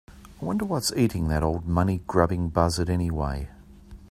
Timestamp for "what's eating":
0.65-1.27